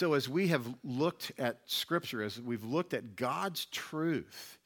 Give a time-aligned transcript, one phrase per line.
[0.00, 4.58] So, as we have looked at Scripture, as we've looked at God's truth,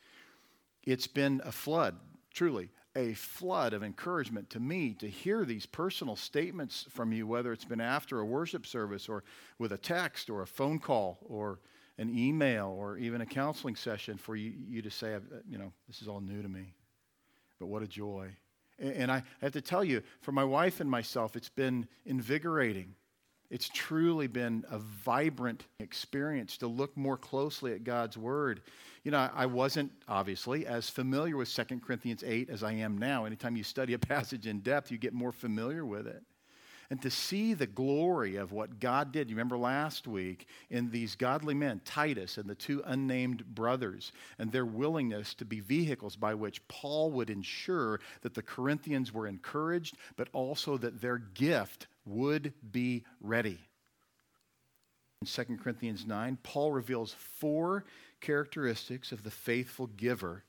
[0.85, 1.97] it's been a flood,
[2.33, 7.53] truly, a flood of encouragement to me to hear these personal statements from you, whether
[7.53, 9.25] it's been after a worship service or
[9.59, 11.59] with a text or a phone call or
[11.99, 15.19] an email or even a counseling session for you, you to say, uh,
[15.51, 16.75] you know, this is all new to me.
[17.59, 18.29] But what a joy.
[18.79, 22.95] And I have to tell you, for my wife and myself, it's been invigorating.
[23.55, 28.63] It's truly been a vibrant experience to look more closely at God's Word.
[29.05, 33.27] You know, I wasn't obviously as familiar with 2 Corinthians 8 as I am now.
[33.27, 36.25] Anytime you study a passage in depth, you get more familiar with it
[36.91, 39.31] and to see the glory of what God did.
[39.31, 44.51] You remember last week in these godly men, Titus and the two unnamed brothers, and
[44.51, 49.97] their willingness to be vehicles by which Paul would ensure that the Corinthians were encouraged,
[50.17, 53.59] but also that their gift would be ready.
[55.21, 57.85] In 2 Corinthians 9, Paul reveals four
[58.21, 60.45] characteristics of the faithful giver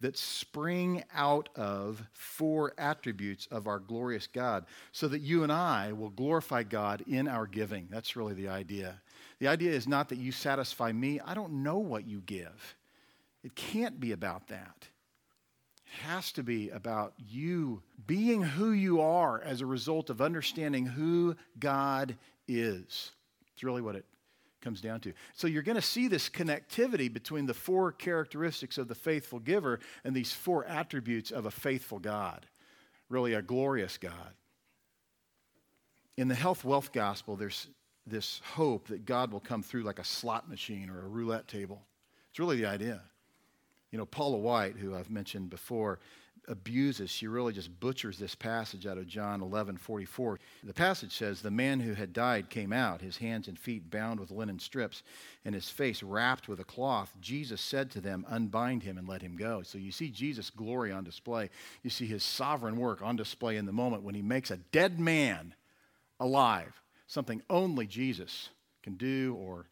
[0.00, 5.92] that spring out of four attributes of our glorious God so that you and I
[5.92, 7.88] will glorify God in our giving.
[7.90, 9.00] That's really the idea.
[9.38, 11.20] The idea is not that you satisfy me.
[11.20, 12.76] I don't know what you give.
[13.42, 14.88] It can't be about that.
[16.02, 21.36] Has to be about you being who you are as a result of understanding who
[21.58, 22.16] God
[22.48, 23.12] is.
[23.54, 24.04] It's really what it
[24.60, 25.12] comes down to.
[25.34, 29.78] So you're going to see this connectivity between the four characteristics of the faithful giver
[30.04, 32.46] and these four attributes of a faithful God,
[33.08, 34.34] really a glorious God.
[36.16, 37.68] In the health wealth gospel, there's
[38.06, 41.82] this hope that God will come through like a slot machine or a roulette table.
[42.30, 43.02] It's really the idea.
[43.96, 46.00] You know, Paula White, who I've mentioned before,
[46.48, 50.38] abuses, she really just butchers this passage out of John 11 44.
[50.64, 54.20] The passage says, The man who had died came out, his hands and feet bound
[54.20, 55.02] with linen strips,
[55.46, 57.14] and his face wrapped with a cloth.
[57.22, 59.62] Jesus said to them, Unbind him and let him go.
[59.62, 61.48] So you see Jesus' glory on display.
[61.82, 65.00] You see his sovereign work on display in the moment when he makes a dead
[65.00, 65.54] man
[66.20, 68.50] alive, something only Jesus
[68.82, 69.64] can do or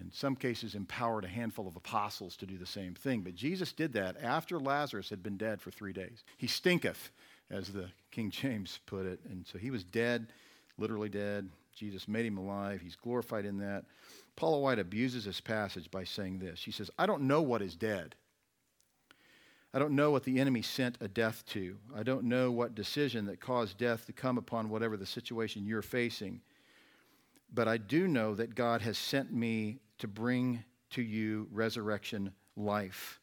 [0.00, 3.20] in some cases empowered a handful of apostles to do the same thing.
[3.20, 6.24] But Jesus did that after Lazarus had been dead for three days.
[6.38, 7.10] He stinketh,
[7.50, 9.20] as the King James put it.
[9.28, 10.28] And so he was dead,
[10.78, 11.50] literally dead.
[11.74, 12.80] Jesus made him alive.
[12.80, 13.84] He's glorified in that.
[14.34, 16.58] Paula White abuses this passage by saying this.
[16.58, 18.14] She says, I don't know what is dead.
[19.74, 21.76] I don't know what the enemy sent a death to.
[21.94, 25.82] I don't know what decision that caused death to come upon whatever the situation you're
[25.82, 26.40] facing
[27.52, 33.20] but I do know that God has sent me to bring to you resurrection life.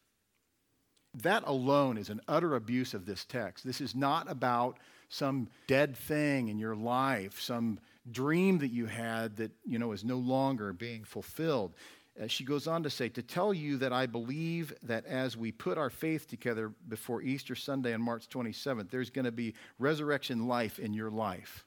[1.22, 3.64] That alone is an utter abuse of this text.
[3.64, 7.80] This is not about some dead thing in your life, some
[8.10, 11.74] dream that you had that, you know, is no longer being fulfilled.
[12.20, 15.52] Uh, she goes on to say, to tell you that I believe that as we
[15.52, 20.46] put our faith together before Easter Sunday on March 27th, there's going to be resurrection
[20.46, 21.64] life in your life.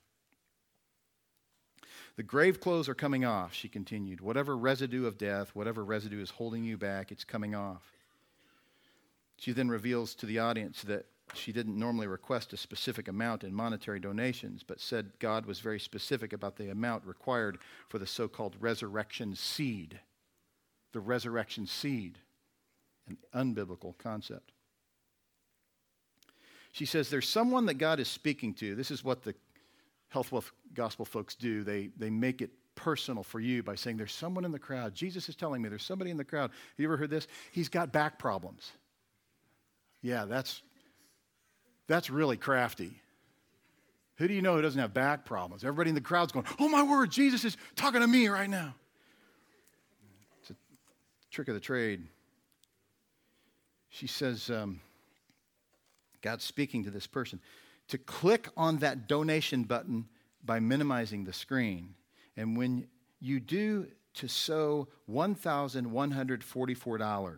[2.15, 4.21] The grave clothes are coming off, she continued.
[4.21, 7.91] Whatever residue of death, whatever residue is holding you back, it's coming off.
[9.37, 13.53] She then reveals to the audience that she didn't normally request a specific amount in
[13.53, 17.57] monetary donations, but said God was very specific about the amount required
[17.89, 19.99] for the so called resurrection seed.
[20.91, 22.19] The resurrection seed,
[23.07, 24.51] an unbiblical concept.
[26.71, 28.75] She says there's someone that God is speaking to.
[28.75, 29.33] This is what the
[30.13, 31.63] health wealth gospel folks do.
[31.63, 34.93] They, they make it personal for you by saying, There's someone in the crowd.
[34.93, 36.51] Jesus is telling me there's somebody in the crowd.
[36.51, 37.27] Have you ever heard this?
[37.51, 38.71] He's got back problems.
[40.03, 40.61] Yeah, that's,
[41.87, 42.93] that's really crafty.
[44.17, 45.63] Who do you know who doesn't have back problems?
[45.63, 48.75] Everybody in the crowd's going, Oh my word, Jesus is talking to me right now.
[50.41, 50.55] It's a
[51.31, 52.03] trick of the trade.
[53.89, 54.79] She says, um,
[56.21, 57.39] God's speaking to this person
[57.93, 60.07] to click on that donation button
[60.43, 61.93] by minimizing the screen.
[62.35, 62.87] And when
[63.19, 67.37] you do to sow $1,144,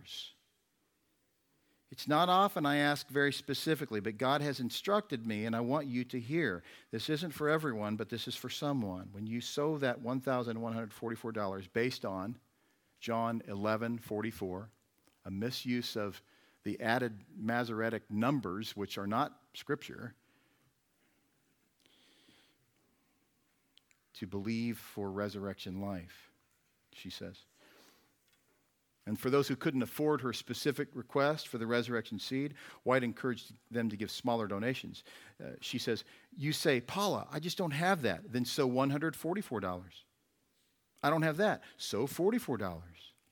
[1.91, 5.87] it's not often I ask very specifically, but God has instructed me, and I want
[5.87, 6.63] you to hear.
[6.89, 9.09] This isn't for everyone, but this is for someone.
[9.11, 12.37] When you sow that $1,144 based on
[13.01, 14.69] John 11 44,
[15.25, 16.21] a misuse of
[16.63, 20.15] the added Masoretic numbers, which are not scripture,
[24.19, 26.31] to believe for resurrection life,
[26.93, 27.37] she says.
[29.07, 33.53] And for those who couldn't afford her specific request for the resurrection seed, White encouraged
[33.69, 35.03] them to give smaller donations.
[35.43, 36.03] Uh, she says,
[36.35, 38.31] You say, Paula, I just don't have that.
[38.31, 39.81] Then sow $144.
[41.03, 41.61] I don't have that.
[41.77, 42.73] Sow $44.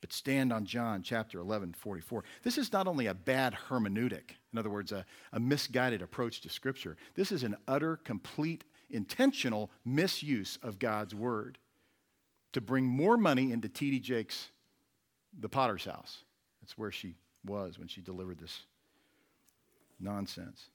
[0.00, 2.22] But stand on John chapter 11, 44.
[2.42, 6.50] This is not only a bad hermeneutic, in other words, a, a misguided approach to
[6.50, 6.96] Scripture.
[7.14, 11.58] This is an utter, complete, intentional misuse of God's word
[12.52, 14.00] to bring more money into T.D.
[14.00, 14.48] Jakes'
[15.38, 16.24] the potter's house.
[16.62, 18.60] That's where she was when she delivered this
[20.00, 20.68] nonsense.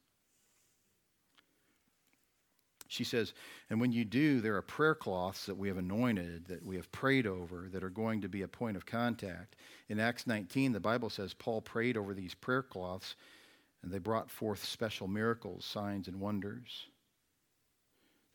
[2.88, 3.34] She says,
[3.70, 6.92] and when you do, there are prayer cloths that we have anointed, that we have
[6.92, 9.56] prayed over, that are going to be a point of contact.
[9.90, 13.16] In Acts 19, the Bible says Paul prayed over these prayer cloths,
[13.84, 16.88] and they brought forth special miracles, signs, and wonders.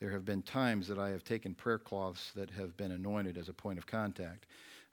[0.04, 3.48] There have been times that I have taken prayer cloths that have been anointed as
[3.48, 4.44] a point of contact.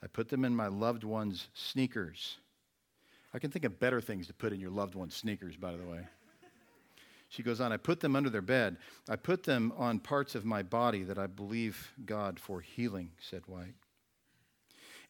[0.01, 2.37] I put them in my loved one's sneakers.
[3.33, 5.83] I can think of better things to put in your loved one's sneakers, by the
[5.83, 6.07] way.
[7.27, 8.77] She goes on, I put them under their bed.
[9.09, 13.41] I put them on parts of my body that I believe God for healing, said
[13.47, 13.75] White.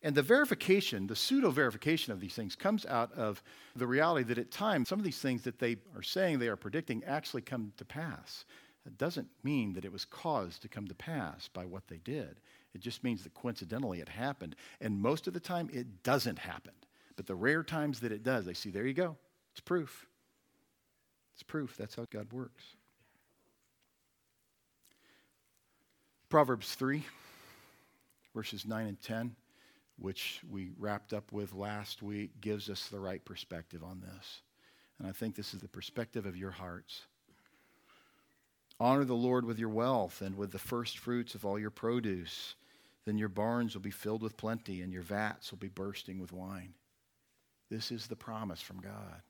[0.02, 3.44] And the verification, the pseudo verification of these things comes out of
[3.76, 6.56] the reality that at times some of these things that they are saying they are
[6.56, 8.46] predicting actually come to pass.
[8.86, 12.40] It doesn't mean that it was caused to come to pass by what they did.
[12.74, 14.56] It just means that coincidentally it happened.
[14.80, 16.74] And most of the time it doesn't happen.
[17.16, 19.18] But the rare times that it does, they see, there you go.
[19.52, 20.08] It's proof.
[21.36, 21.76] It's proof.
[21.78, 22.64] That's how God works.
[26.30, 27.04] Proverbs 3,
[28.34, 29.36] verses 9 and 10,
[30.00, 34.42] which we wrapped up with last week, gives us the right perspective on this.
[34.98, 37.02] And I think this is the perspective of your hearts.
[38.82, 42.56] Honor the Lord with your wealth and with the first fruits of all your produce.
[43.06, 46.34] Then your barns will be filled with plenty, and your vats will be bursting with
[46.34, 46.74] wine.
[47.70, 49.22] This is the promise from God.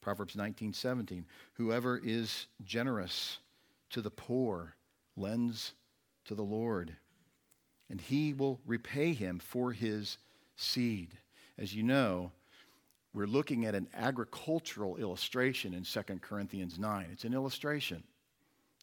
[0.00, 1.24] Proverbs 19, 17.
[1.52, 3.38] Whoever is generous
[3.90, 4.74] to the poor
[5.16, 5.74] lends
[6.24, 6.96] to the Lord,
[7.88, 10.18] and he will repay him for his
[10.56, 11.16] seed.
[11.56, 12.32] As you know,
[13.18, 17.08] we're looking at an agricultural illustration in 2 Corinthians 9.
[17.10, 18.04] It's an illustration.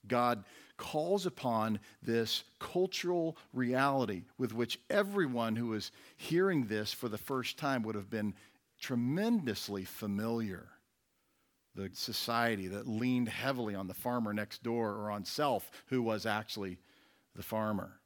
[0.09, 0.43] God
[0.75, 7.57] calls upon this cultural reality with which everyone who is hearing this for the first
[7.57, 8.33] time would have been
[8.81, 10.67] tremendously familiar.
[11.75, 16.25] The society that leaned heavily on the farmer next door or on self, who was
[16.25, 16.77] actually
[17.37, 18.01] the farmer.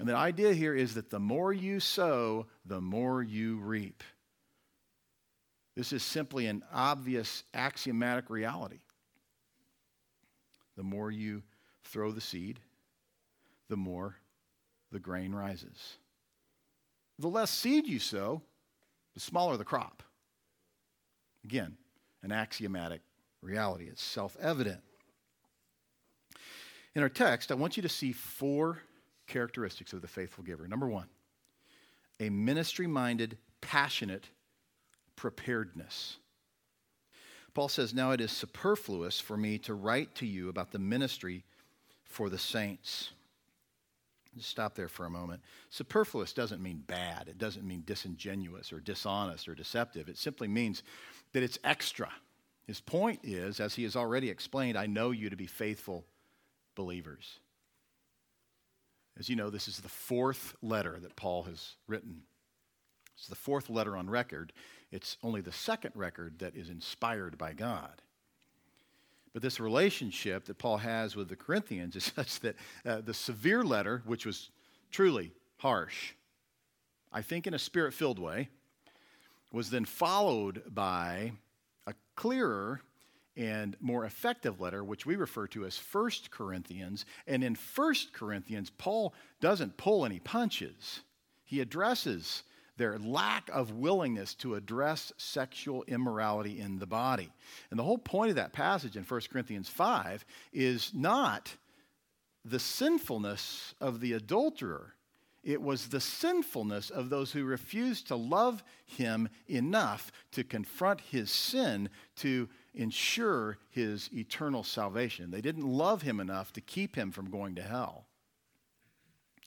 [0.00, 4.02] And the idea here is that the more you sow, the more you reap.
[5.78, 8.80] This is simply an obvious axiomatic reality.
[10.76, 11.44] The more you
[11.84, 12.58] throw the seed,
[13.68, 14.16] the more
[14.90, 15.98] the grain rises.
[17.20, 18.42] The less seed you sow,
[19.14, 20.02] the smaller the crop.
[21.44, 21.76] Again,
[22.24, 23.02] an axiomatic
[23.40, 23.84] reality.
[23.84, 24.80] It's self evident.
[26.96, 28.82] In our text, I want you to see four
[29.28, 30.66] characteristics of the faithful giver.
[30.66, 31.06] Number one,
[32.18, 34.28] a ministry minded, passionate
[35.18, 36.18] preparedness.
[37.52, 41.44] Paul says, Now it is superfluous for me to write to you about the ministry
[42.04, 43.10] for the saints.
[44.36, 45.42] Just stop there for a moment.
[45.70, 50.08] Superfluous doesn't mean bad, it doesn't mean disingenuous or dishonest or deceptive.
[50.08, 50.84] It simply means
[51.32, 52.10] that it's extra.
[52.68, 56.04] His point is, as he has already explained, I know you to be faithful
[56.76, 57.40] believers.
[59.18, 62.22] As you know, this is the fourth letter that Paul has written.
[63.16, 64.52] It's the fourth letter on record.
[64.90, 68.02] It's only the second record that is inspired by God.
[69.32, 73.62] But this relationship that Paul has with the Corinthians is such that uh, the severe
[73.62, 74.50] letter, which was
[74.90, 76.12] truly harsh,
[77.12, 78.48] I think in a spirit filled way,
[79.52, 81.32] was then followed by
[81.86, 82.82] a clearer
[83.36, 87.06] and more effective letter, which we refer to as First Corinthians.
[87.26, 91.00] And in First Corinthians, Paul doesn't pull any punches.
[91.44, 92.42] He addresses
[92.78, 97.30] their lack of willingness to address sexual immorality in the body.
[97.70, 101.54] And the whole point of that passage in 1 Corinthians 5 is not
[102.44, 104.94] the sinfulness of the adulterer.
[105.44, 111.30] It was the sinfulness of those who refused to love him enough to confront his
[111.30, 115.30] sin to ensure his eternal salvation.
[115.30, 118.06] They didn't love him enough to keep him from going to hell.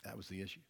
[0.03, 0.61] That was the issue.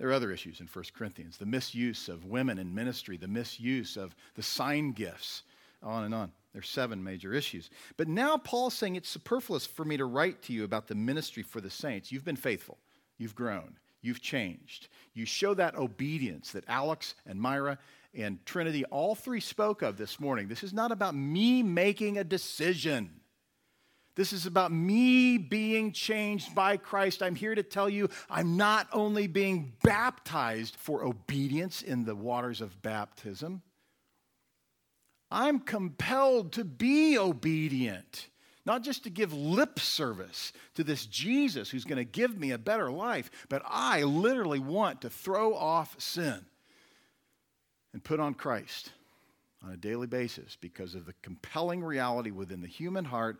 [0.00, 3.98] There are other issues in 1 Corinthians the misuse of women in ministry, the misuse
[3.98, 5.42] of the sign gifts,
[5.82, 6.32] on and on.
[6.54, 7.68] There are seven major issues.
[7.98, 11.42] But now Paul's saying it's superfluous for me to write to you about the ministry
[11.42, 12.10] for the saints.
[12.10, 12.78] You've been faithful,
[13.18, 14.88] you've grown, you've changed.
[15.12, 17.76] You show that obedience that Alex and Myra
[18.14, 20.48] and Trinity all three spoke of this morning.
[20.48, 23.20] This is not about me making a decision.
[24.20, 27.22] This is about me being changed by Christ.
[27.22, 32.60] I'm here to tell you I'm not only being baptized for obedience in the waters
[32.60, 33.62] of baptism,
[35.30, 38.28] I'm compelled to be obedient.
[38.66, 42.58] Not just to give lip service to this Jesus who's going to give me a
[42.58, 46.44] better life, but I literally want to throw off sin
[47.94, 48.92] and put on Christ
[49.64, 53.38] on a daily basis because of the compelling reality within the human heart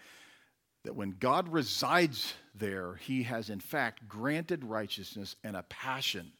[0.84, 6.32] that when God resides there, he has in fact granted righteousness and a passion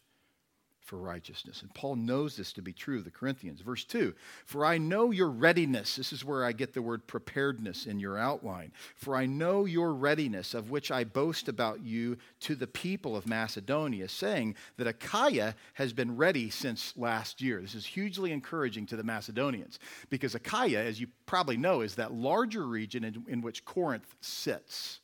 [0.90, 1.62] for righteousness.
[1.62, 3.60] And Paul knows this to be true of the Corinthians.
[3.60, 4.12] Verse 2
[4.44, 5.94] For I know your readiness.
[5.94, 8.72] This is where I get the word preparedness in your outline.
[8.96, 13.24] For I know your readiness, of which I boast about you to the people of
[13.24, 17.60] Macedonia, saying that Achaia has been ready since last year.
[17.62, 19.78] This is hugely encouraging to the Macedonians
[20.08, 24.98] because Achaia, as you probably know, is that larger region in, in which Corinth sits.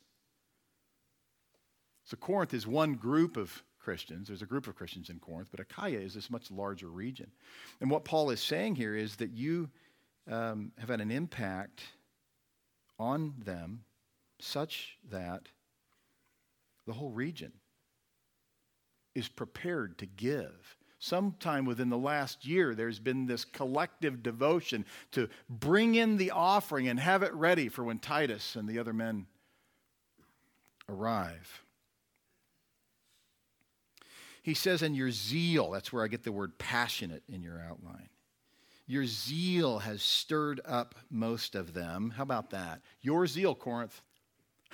[2.03, 4.27] So Corinth is one group of Christians.
[4.27, 7.31] There's a group of Christians in Corinth, but Achaia is this much larger region.
[7.79, 9.69] And what Paul is saying here is that you
[10.29, 11.83] um, have had an impact
[12.99, 13.85] on them
[14.41, 15.43] such that
[16.85, 17.53] the whole region
[19.15, 20.75] is prepared to give.
[20.99, 26.89] Sometime within the last year, there's been this collective devotion to bring in the offering
[26.89, 29.27] and have it ready for when Titus and the other men
[30.89, 31.63] arrive.
[34.47, 38.07] He says, and your zeal, that's where I get the word passionate in your outline.
[38.85, 42.13] Your zeal has stirred up most of them.
[42.15, 42.79] How about that?
[43.01, 44.01] Your zeal, Corinth,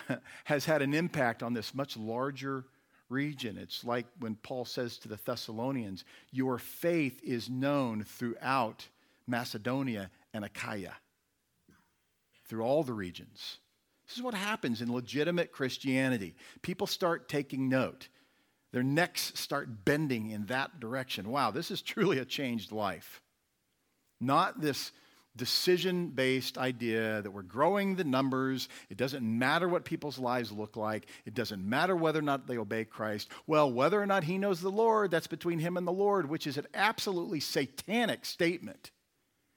[0.43, 2.65] has had an impact on this much larger
[3.09, 3.57] region.
[3.57, 8.87] It's like when Paul says to the Thessalonians, Your faith is known throughout
[9.25, 10.93] Macedonia and Achaia,
[12.47, 13.57] through all the regions.
[14.07, 16.35] This is what happens in legitimate Christianity.
[16.61, 18.09] People start taking note.
[18.73, 21.29] Their necks start bending in that direction.
[21.29, 23.21] Wow, this is truly a changed life.
[24.19, 24.91] Not this
[25.35, 28.69] decision based idea that we're growing the numbers.
[28.89, 31.07] It doesn't matter what people's lives look like.
[31.25, 33.29] It doesn't matter whether or not they obey Christ.
[33.47, 36.47] Well, whether or not he knows the Lord, that's between him and the Lord, which
[36.47, 38.91] is an absolutely satanic statement.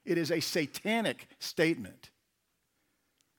[0.05, 2.11] It is a satanic statement.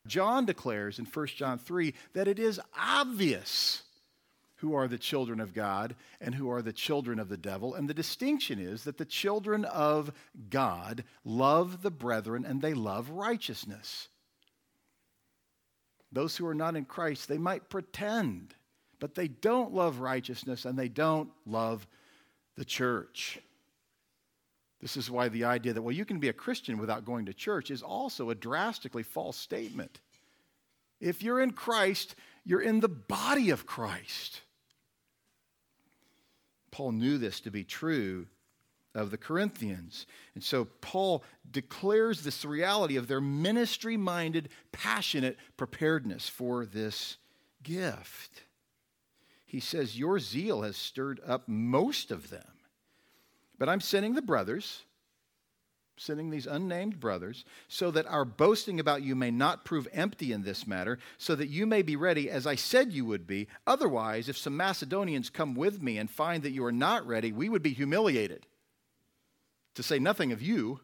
[0.08, 3.84] John declares in 1 John 3 that it is obvious
[4.58, 7.76] who are the children of God and who are the children of the devil.
[7.76, 10.12] And the distinction is that the children of
[10.50, 14.08] God love the brethren and they love righteousness.
[16.12, 18.56] Those who are not in Christ, they might pretend,
[19.00, 21.86] but they don't love righteousness and they don't love
[22.56, 23.40] the church.
[24.82, 27.34] This is why the idea that, well, you can be a Christian without going to
[27.34, 30.00] church is also a drastically false statement.
[31.00, 34.42] If you're in Christ, you're in the body of Christ.
[36.78, 38.28] Paul knew this to be true
[38.94, 40.06] of the Corinthians.
[40.36, 47.18] And so Paul declares this reality of their ministry minded, passionate preparedness for this
[47.64, 48.44] gift.
[49.48, 52.60] He says, Your zeal has stirred up most of them.
[53.58, 54.84] But I'm sending the brothers
[55.98, 60.44] sending these unnamed brothers, so that our boasting about you may not prove empty in
[60.44, 63.48] this matter, so that you may be ready as I said you would be.
[63.66, 67.50] Otherwise, if some Macedonians come with me and find that you are not ready, we
[67.50, 68.46] would be humiliated,
[69.76, 70.80] to say nothing of you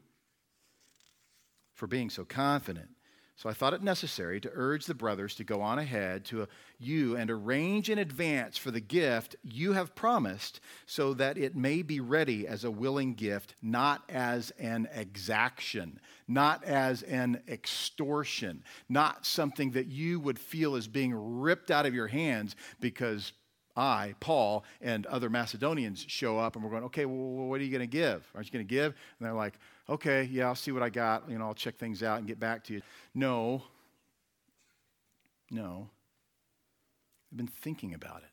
[1.74, 2.90] for being so confident.
[3.36, 6.46] So I thought it necessary to urge the brothers to go on ahead to uh,
[6.80, 11.82] you and arrange in advance for the gift you have promised, so that it may
[11.82, 19.26] be ready as a willing gift, not as an exaction, not as an extortion, not
[19.26, 23.34] something that you would feel is being ripped out of your hands because
[23.76, 27.72] I, Paul, and other Macedonians show up and we're going, okay, well, what are you
[27.72, 28.30] going to give?
[28.36, 28.94] Aren't you going to give?
[29.18, 29.56] And they're like,
[29.90, 31.30] okay, yeah, I'll see what I got.
[31.30, 32.82] You know, I'll check things out and get back to you.
[33.14, 33.64] No.
[35.52, 35.90] No.
[37.32, 38.30] They've been thinking about it.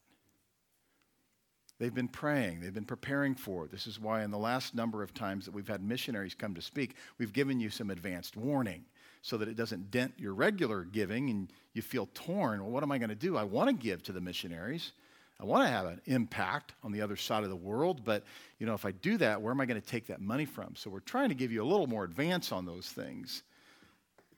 [1.78, 2.60] They've been praying.
[2.60, 3.70] They've been preparing for it.
[3.70, 6.60] This is why, in the last number of times that we've had missionaries come to
[6.60, 8.84] speak, we've given you some advanced warning
[9.22, 12.62] so that it doesn't dent your regular giving and you feel torn.
[12.62, 13.38] Well, what am I going to do?
[13.38, 14.92] I want to give to the missionaries.
[15.40, 18.24] I want to have an impact on the other side of the world, but
[18.58, 20.76] you know, if I do that, where am I going to take that money from?
[20.76, 23.42] So we're trying to give you a little more advance on those things.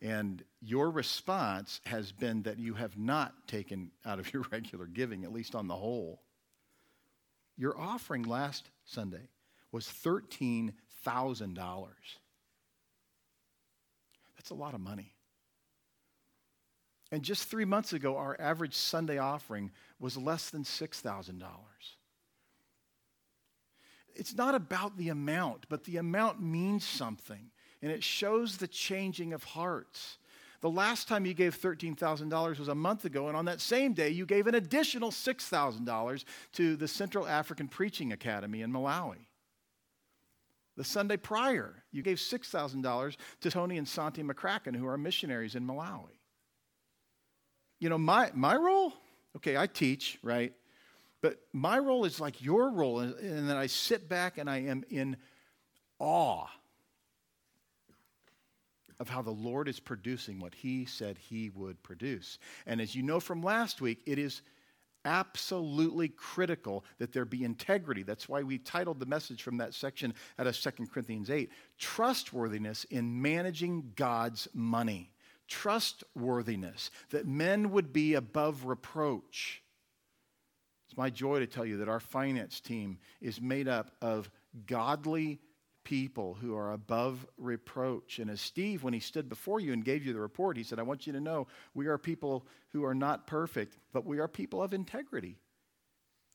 [0.01, 5.25] And your response has been that you have not taken out of your regular giving,
[5.25, 6.23] at least on the whole.
[7.57, 9.29] Your offering last Sunday
[9.73, 10.73] was $13,000.
[14.37, 15.15] That's a lot of money.
[17.13, 21.43] And just three months ago, our average Sunday offering was less than $6,000.
[24.15, 27.51] It's not about the amount, but the amount means something,
[27.83, 30.17] and it shows the changing of hearts.
[30.63, 34.09] The last time you gave $13,000 was a month ago, and on that same day,
[34.09, 39.27] you gave an additional $6,000 to the Central African Preaching Academy in Malawi.
[40.79, 45.67] The Sunday prior, you gave $6,000 to Tony and Santi McCracken, who are missionaries in
[45.67, 46.22] Malawi.
[47.83, 48.93] You know, my, my role,
[49.39, 50.53] okay, I teach, right?
[51.21, 54.59] But my role is like your role, and, and then I sit back and I
[54.59, 55.17] am in
[55.99, 56.47] awe
[59.01, 62.39] of how the Lord is producing what He said He would produce.
[62.67, 64.43] And as you know from last week, it is
[65.05, 68.05] absolutely critical that there be integrity.
[68.05, 72.85] That's why we titled the message from that section out of 2 Corinthians 8 Trustworthiness
[72.85, 75.11] in Managing God's Money.
[75.53, 79.63] Trustworthiness, that men would be above reproach.
[80.89, 84.31] It's my joy to tell you that our finance team is made up of
[84.67, 85.41] godly
[85.85, 88.19] people who are above reproach.
[88.19, 90.79] And as Steve, when he stood before you and gave you the report, he said,
[90.79, 94.29] I want you to know we are people who are not perfect, but we are
[94.29, 95.37] people of integrity.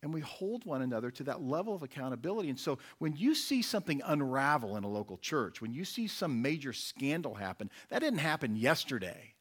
[0.08, 2.48] And we hold one another to that level of accountability.
[2.50, 6.42] And so when you see something unravel in a local church, when you see some
[6.42, 9.34] major scandal happen, that didn't happen yesterday.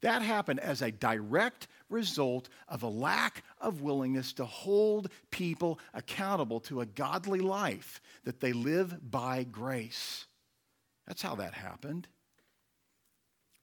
[0.00, 6.60] That happened as a direct result of a lack of willingness to hold people accountable
[6.60, 10.26] to a godly life that they live by grace.
[11.08, 12.06] That's how that happened.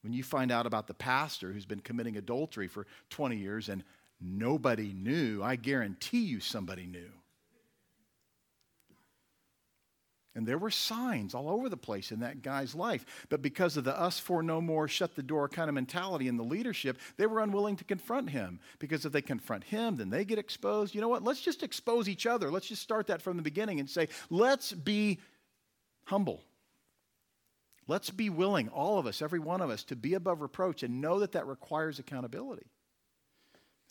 [0.02, 3.82] When you find out about the pastor who's been committing adultery for 20 years and
[4.22, 7.10] nobody knew, I guarantee you somebody knew.
[10.34, 13.04] And there were signs all over the place in that guy's life.
[13.28, 16.38] But because of the us four no more, shut the door kind of mentality in
[16.38, 18.58] the leadership, they were unwilling to confront him.
[18.78, 20.94] Because if they confront him, then they get exposed.
[20.94, 21.22] You know what?
[21.22, 22.50] Let's just expose each other.
[22.50, 25.20] Let's just start that from the beginning and say, let's be
[26.04, 26.40] humble.
[27.86, 31.02] Let's be willing, all of us, every one of us, to be above reproach and
[31.02, 32.66] know that that requires accountability.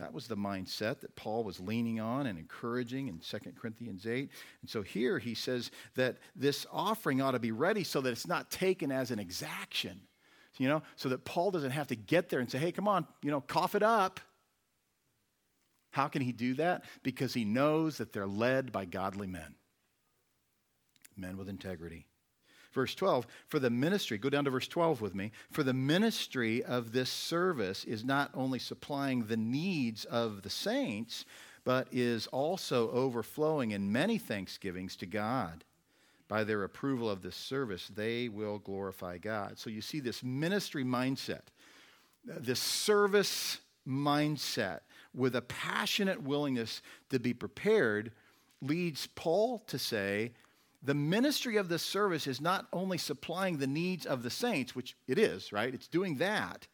[0.02, 4.32] That was the mindset that Paul was leaning on and encouraging in 2 Corinthians 8.
[4.62, 8.26] And so here he says that this offering ought to be ready so that it's
[8.26, 10.02] not taken as an exaction,
[10.58, 13.06] you know, so that Paul doesn't have to get there and say, hey, come on,
[13.22, 14.20] you know, cough it up.
[15.92, 16.84] How can he do that?
[17.04, 19.54] Because he knows that they're led by godly men,
[21.16, 22.08] men with integrity.
[22.72, 25.32] Verse 12, for the ministry, go down to verse 12 with me.
[25.52, 31.26] For the ministry of this service is not only supplying the needs of the saints,
[31.64, 35.64] but is also overflowing in many thanksgivings to God.
[36.28, 39.60] By their approval of this service, they will glorify God.
[39.60, 41.42] So you see this ministry mindset,
[42.24, 44.80] this service mindset
[45.14, 48.14] with a passionate willingness to be prepared
[48.62, 50.32] leads Paul to say,
[50.84, 54.96] the ministry of this service is not only supplying the needs of the saints, which
[55.08, 55.74] it is, right?
[55.74, 56.67] It's doing that,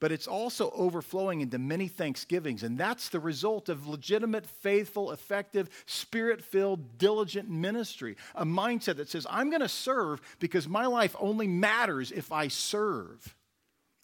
[0.00, 2.64] but it's also overflowing into many thanksgivings.
[2.64, 8.16] And that's the result of legitimate, faithful, effective, spirit filled, diligent ministry.
[8.34, 12.48] A mindset that says, I'm going to serve because my life only matters if I
[12.48, 13.36] serve,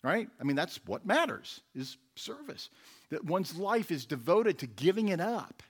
[0.04, 0.28] right?
[0.40, 2.70] I mean, that's what matters is service.
[3.10, 5.64] That one's life is devoted to giving it up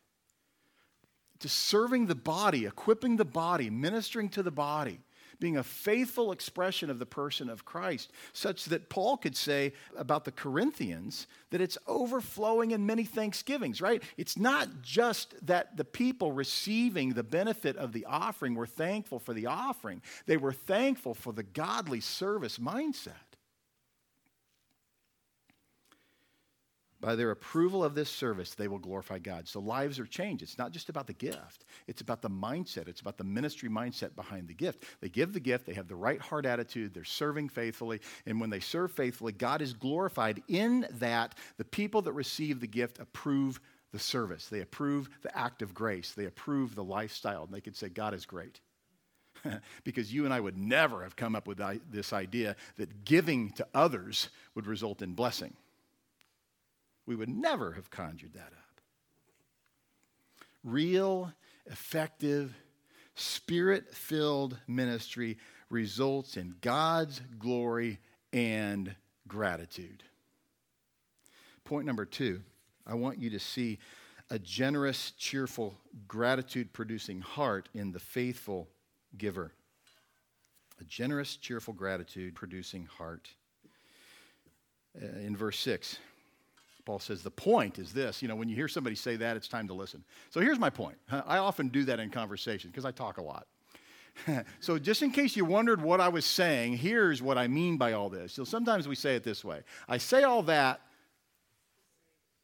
[1.41, 5.01] to serving the body, equipping the body, ministering to the body,
[5.41, 10.25] being a faithful expression of the person of Christ, such that Paul could say about
[10.25, 14.03] the Corinthians that it's overflowing in many thanksgivings, right?
[14.19, 19.33] It's not just that the people receiving the benefit of the offering were thankful for
[19.33, 23.30] the offering, they were thankful for the godly service mindset.
[27.01, 29.49] By their approval of this service, they will glorify God.
[29.49, 30.43] So lives are changed.
[30.43, 32.89] It's not just about the gift, it's about the mindset.
[32.89, 34.85] It's about the ministry mindset behind the gift.
[35.01, 38.01] They give the gift, they have the right heart attitude, they're serving faithfully.
[38.27, 42.67] And when they serve faithfully, God is glorified in that the people that receive the
[42.67, 43.61] gift approve
[43.93, 44.49] the service.
[44.49, 47.45] They approve the act of grace, they approve the lifestyle.
[47.45, 48.61] And they can say, God is great.
[49.85, 53.67] because you and I would never have come up with this idea that giving to
[53.73, 55.55] others would result in blessing.
[57.11, 58.81] We would never have conjured that up.
[60.63, 61.33] Real,
[61.67, 62.55] effective,
[63.17, 65.37] spirit filled ministry
[65.71, 67.99] results in God's glory
[68.33, 68.95] and
[69.27, 70.05] gratitude.
[71.65, 72.43] Point number two
[72.87, 73.81] I want you to see
[74.31, 75.75] a generous, cheerful,
[76.07, 78.69] gratitude producing heart in the faithful
[79.19, 79.51] giver.
[80.81, 83.31] A generous, cheerful, gratitude producing heart.
[84.97, 85.99] uh, in verse 6.
[86.85, 88.23] Paul says, The point is this.
[88.23, 90.05] You know, when you hear somebody say that, it's time to listen.
[90.31, 90.99] So here's my point.
[91.11, 93.47] I often do that in conversation because I talk a lot.
[94.61, 97.93] so, just in case you wondered what I was saying, here's what I mean by
[97.93, 98.33] all this.
[98.33, 100.81] So, sometimes we say it this way I say all that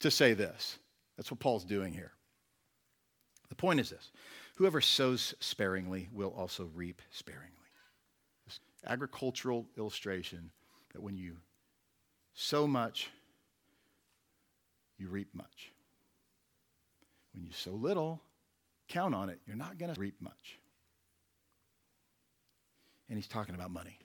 [0.01, 0.79] to say this.
[1.17, 2.13] That's what Paul's doing here.
[3.49, 4.11] The point is this
[4.57, 7.51] whoever sows sparingly will also reap sparingly.
[8.47, 10.51] This agricultural illustration
[10.93, 11.37] that when you
[12.35, 13.11] sow much,
[14.99, 15.73] you reap much.
[17.35, 18.23] When you sow little,
[18.89, 20.59] count on it, you're not going to reap much.
[23.09, 23.99] And he's talking about money.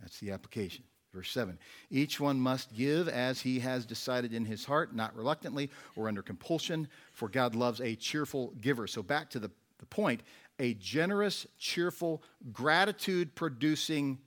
[0.00, 0.84] That's the application.
[1.12, 1.58] Verse 7
[1.90, 6.22] Each one must give as he has decided in his heart, not reluctantly or under
[6.22, 8.86] compulsion, for God loves a cheerful giver.
[8.86, 10.22] So, back to the, the point
[10.58, 14.18] a generous, cheerful, gratitude producing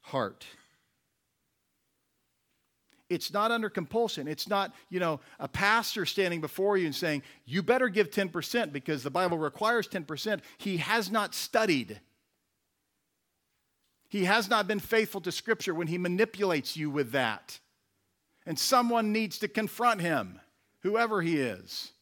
[0.00, 0.46] heart.
[3.12, 4.26] It's not under compulsion.
[4.26, 8.72] It's not, you know, a pastor standing before you and saying, you better give 10%
[8.72, 10.40] because the Bible requires 10%.
[10.56, 12.00] He has not studied.
[14.08, 17.60] He has not been faithful to Scripture when he manipulates you with that.
[18.46, 20.40] And someone needs to confront him,
[20.80, 21.92] whoever he is.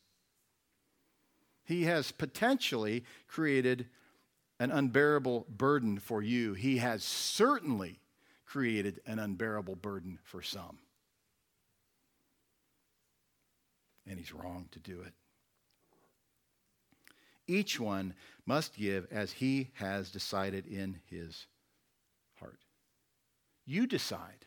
[1.64, 3.86] He has potentially created
[4.58, 6.54] an unbearable burden for you.
[6.54, 8.00] He has certainly
[8.46, 10.78] created an unbearable burden for some.
[14.10, 15.12] And he's wrong to do it.
[17.46, 21.46] Each one must give as he has decided in his
[22.38, 22.58] heart.
[23.64, 24.46] You decide.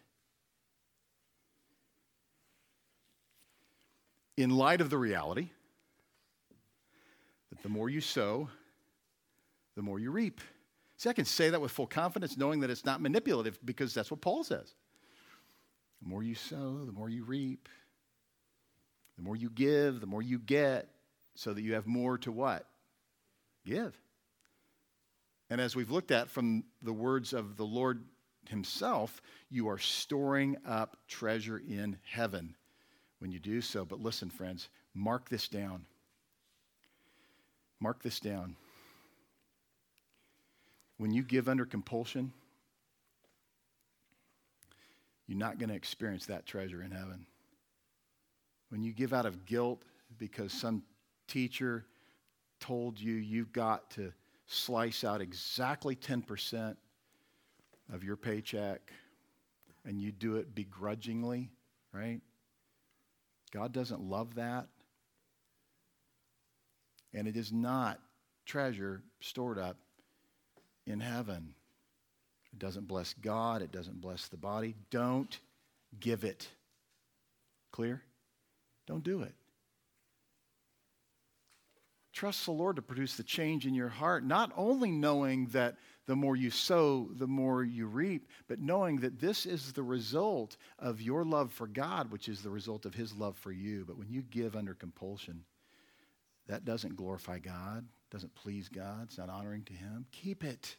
[4.36, 5.50] In light of the reality
[7.50, 8.50] that the more you sow,
[9.76, 10.42] the more you reap.
[10.98, 14.12] See, I can say that with full confidence, knowing that it's not manipulative because that's
[14.12, 14.74] what Paul says.
[16.02, 17.70] The more you sow, the more you reap.
[19.18, 20.90] The more you give, the more you get,
[21.36, 22.66] so that you have more to what?
[23.66, 23.96] Give.
[25.50, 28.04] And as we've looked at from the words of the Lord
[28.50, 32.56] Himself, you are storing up treasure in heaven
[33.20, 33.86] when you do so.
[33.86, 35.86] But listen, friends, mark this down.
[37.80, 38.56] Mark this down.
[40.98, 42.32] When you give under compulsion,
[45.28, 47.26] you're not going to experience that treasure in heaven
[48.74, 49.84] when you give out of guilt
[50.18, 50.82] because some
[51.28, 51.86] teacher
[52.60, 54.12] told you you've got to
[54.48, 56.76] slice out exactly 10%
[57.94, 58.92] of your paycheck
[59.86, 61.52] and you do it begrudgingly,
[61.94, 62.20] right?
[63.52, 64.66] God doesn't love that.
[67.14, 68.00] And it is not
[68.44, 69.78] treasure stored up
[70.88, 71.54] in heaven.
[72.52, 74.74] It doesn't bless God, it doesn't bless the body.
[74.90, 75.40] Don't
[76.00, 76.50] give it.
[77.72, 78.02] Clear?
[78.88, 79.34] Don't do it.
[82.14, 86.16] Trust the Lord to produce the change in your heart, not only knowing that the
[86.16, 91.02] more you sow, the more you reap, but knowing that this is the result of
[91.02, 93.84] your love for God, which is the result of His love for you.
[93.88, 95.44] But when you give under compulsion,
[96.48, 100.06] that doesn't glorify God, doesn't please God, it's not honoring to Him.
[100.12, 100.76] Keep it.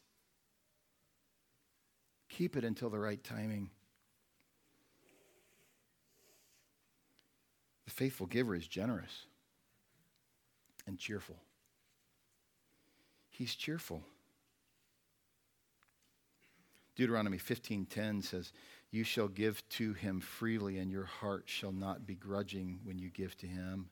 [2.29, 3.71] Keep it until the right timing.
[7.85, 9.27] The faithful giver is generous
[10.87, 11.37] and cheerful.
[13.31, 14.05] He's cheerful.
[16.95, 18.53] Deuteronomy 15:10 says,
[18.91, 23.11] "You shall give to him freely and your heart shall not be grudging when you
[23.11, 23.91] give to him,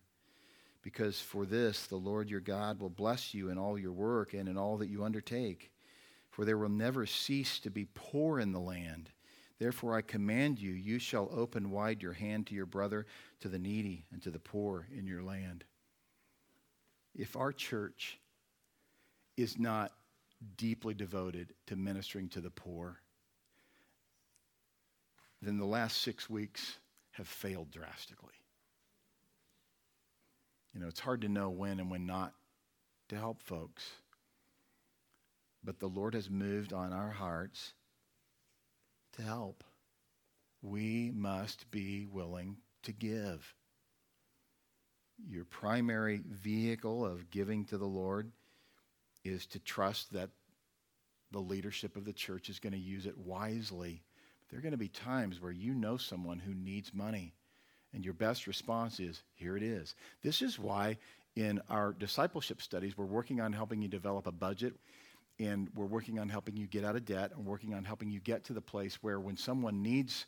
[0.82, 4.48] because for this the Lord your God will bless you in all your work and
[4.48, 5.72] in all that you undertake,
[6.30, 9.10] for there will never cease to be poor in the land."
[9.62, 13.06] Therefore, I command you, you shall open wide your hand to your brother,
[13.42, 15.62] to the needy, and to the poor in your land.
[17.14, 18.18] If our church
[19.36, 19.92] is not
[20.56, 22.98] deeply devoted to ministering to the poor,
[25.40, 26.78] then the last six weeks
[27.12, 28.34] have failed drastically.
[30.74, 32.34] You know, it's hard to know when and when not
[33.10, 33.88] to help folks.
[35.62, 37.74] But the Lord has moved on our hearts
[39.12, 39.64] to help.
[40.62, 43.54] We must be willing to give.
[45.28, 48.30] Your primary vehicle of giving to the Lord
[49.24, 50.30] is to trust that
[51.30, 54.02] the leadership of the church is going to use it wisely.
[54.50, 57.34] There are going to be times where you know someone who needs money,
[57.94, 59.94] and your best response is, Here it is.
[60.22, 60.98] This is why
[61.34, 64.74] in our discipleship studies, we're working on helping you develop a budget
[65.38, 68.20] and we're working on helping you get out of debt and working on helping you
[68.20, 70.26] get to the place where when someone needs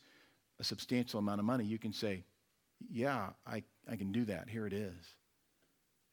[0.58, 2.24] a substantial amount of money, you can say,
[2.90, 4.48] Yeah, I, I can do that.
[4.48, 4.94] Here it is.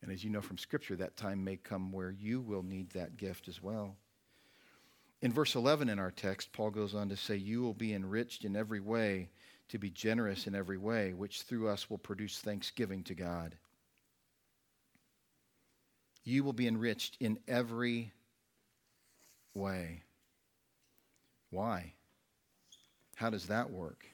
[0.02, 3.18] And as you know from Scripture, that time may come where you will need that
[3.18, 3.96] gift as well.
[5.22, 8.44] In verse 11 in our text, Paul goes on to say, You will be enriched
[8.44, 9.30] in every way,
[9.70, 13.56] to be generous in every way, which through us will produce thanksgiving to God.
[16.24, 18.12] You will be enriched in every
[19.54, 20.04] way.
[21.50, 21.94] Why?
[23.16, 24.06] How does that work?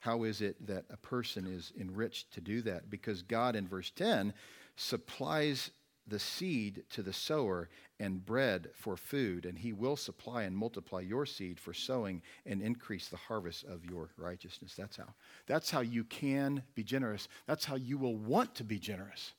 [0.00, 2.90] How is it that a person is enriched to do that?
[2.90, 4.34] Because God, in verse 10,
[4.76, 5.70] supplies
[6.06, 7.68] the seed to the sower
[8.00, 12.60] and bread for food, and he will supply and multiply your seed for sowing and
[12.60, 14.74] increase the harvest of your righteousness.
[14.76, 15.14] That's how.
[15.46, 17.28] That's how you can be generous.
[17.46, 19.32] That's how you will want to be generous.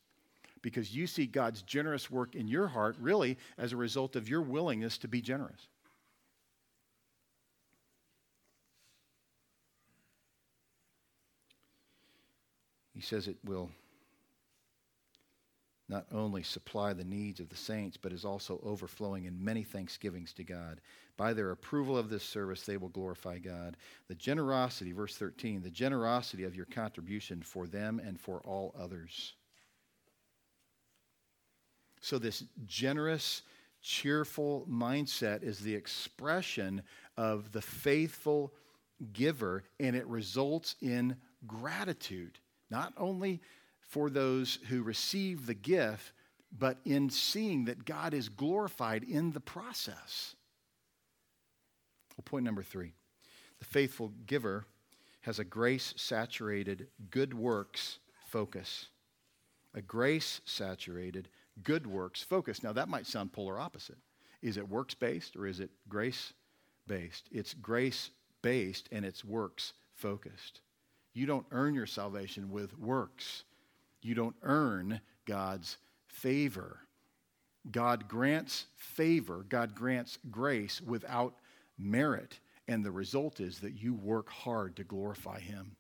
[0.63, 4.41] Because you see God's generous work in your heart really as a result of your
[4.41, 5.67] willingness to be generous.
[12.95, 13.69] He says it will
[15.89, 20.31] not only supply the needs of the saints, but is also overflowing in many thanksgivings
[20.33, 20.79] to God.
[21.17, 23.75] By their approval of this service, they will glorify God.
[24.07, 29.33] The generosity, verse 13, the generosity of your contribution for them and for all others.
[32.03, 33.43] So, this generous,
[33.81, 36.83] cheerful mindset is the expression
[37.15, 38.53] of the faithful
[39.13, 41.15] giver, and it results in
[41.47, 42.39] gratitude.
[42.69, 43.39] Not only
[43.79, 46.11] for those who receive the gift,
[46.51, 50.35] but in seeing that God is glorified in the process.
[52.17, 52.91] Well, point number three
[53.59, 54.65] the faithful giver
[55.21, 58.89] has a grace saturated good works focus.
[59.73, 61.29] A grace saturated
[61.61, 62.63] good works focused.
[62.63, 63.97] Now, that might sound polar opposite.
[64.41, 66.33] Is it works based or is it grace
[66.87, 67.29] based?
[67.31, 68.09] It's grace
[68.41, 70.61] based and it's works focused.
[71.13, 73.43] You don't earn your salvation with works.
[74.01, 76.79] You don't earn God's favor.
[77.71, 81.35] God grants favor, God grants grace without
[81.77, 82.39] merit.
[82.67, 85.75] And the result is that you work hard to glorify Him.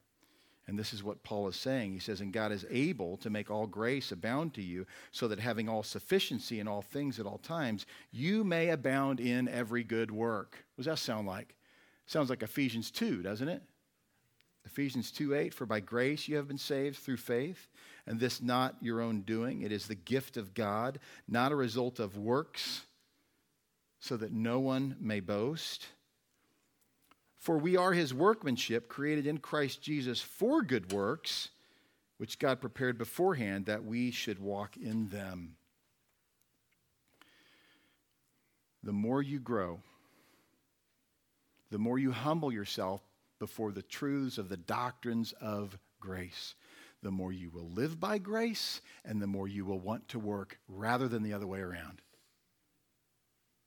[0.67, 1.91] And this is what Paul is saying.
[1.91, 5.39] He says, And God is able to make all grace abound to you, so that
[5.39, 10.09] having all sufficiency in all things at all times, you may abound in every good
[10.09, 10.63] work.
[10.75, 11.55] What does that sound like?
[12.05, 13.61] Sounds like Ephesians 2, doesn't it?
[14.65, 17.67] Ephesians 2 8, for by grace you have been saved through faith,
[18.07, 19.61] and this not your own doing.
[19.61, 22.83] It is the gift of God, not a result of works,
[23.99, 25.87] so that no one may boast.
[27.43, 31.49] For we are his workmanship, created in Christ Jesus for good works,
[32.15, 35.57] which God prepared beforehand that we should walk in them.
[38.81, 39.81] The more you grow,
[41.69, 43.01] the more you humble yourself
[43.39, 46.55] before the truths of the doctrines of grace.
[47.01, 50.59] The more you will live by grace, and the more you will want to work
[50.69, 52.01] rather than the other way around.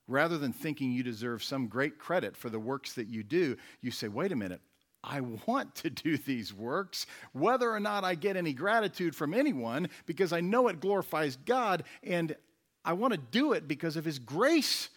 [0.08, 3.90] Rather than thinking you deserve some great credit for the works that you do, you
[3.90, 4.60] say, wait a minute,
[5.02, 9.88] I want to do these works, whether or not I get any gratitude from anyone,
[10.04, 12.36] because I know it glorifies God, and
[12.84, 14.88] I want to do it because of His grace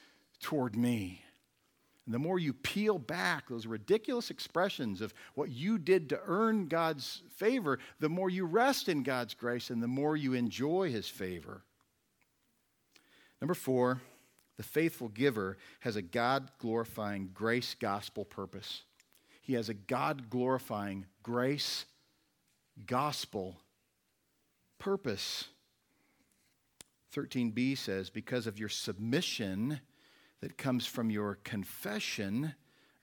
[0.42, 1.24] toward me.
[2.10, 6.68] And the more you peel back those ridiculous expressions of what you did to earn
[6.68, 11.08] God's favor, the more you rest in God's grace and the more you enjoy his
[11.08, 11.62] favor.
[13.40, 14.02] Number four,
[14.60, 18.84] the faithful giver has a God glorifying grace gospel purpose.
[19.42, 21.86] He has a God glorifying grace
[22.86, 23.56] gospel
[24.78, 25.46] purpose.
[27.16, 29.80] 13b says, Because of your submission
[30.42, 32.54] that comes from your confession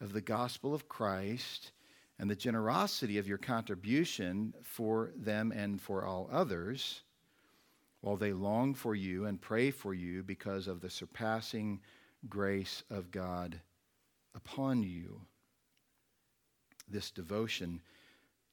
[0.02, 1.72] of the gospel of Christ
[2.18, 7.00] and the generosity of your contribution for them and for all others,
[8.00, 11.80] while they long for you and pray for you because of the surpassing
[12.28, 13.61] grace of God
[14.35, 15.22] upon you.
[16.88, 17.80] This devotion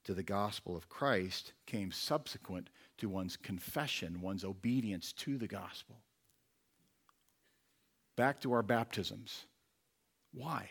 [0.06, 5.98] to the gospel of Christ came subsequent to one's confession, one's obedience to the gospel
[8.16, 9.46] back to our baptisms.
[10.34, 10.70] Why?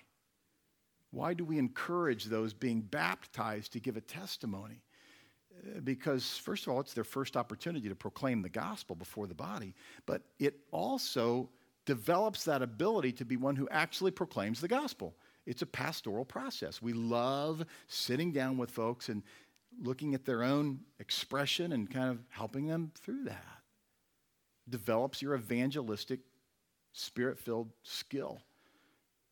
[1.10, 4.82] Why do we encourage those being baptized to give a testimony?
[5.84, 9.74] Because, first of all, it's their first opportunity to proclaim the gospel before the body,
[10.06, 11.48] but it also
[11.84, 15.14] develops that ability to be one who actually proclaims the gospel.
[15.46, 16.80] It's a pastoral process.
[16.80, 19.22] We love sitting down with folks and
[19.80, 23.58] looking at their own expression and kind of helping them through that.
[24.68, 26.20] Develops your evangelistic
[26.92, 28.40] spirit filled skill